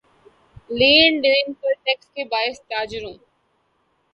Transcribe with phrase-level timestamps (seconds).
[0.69, 3.13] لین دین پر ٹیکس کے باعث تاجروں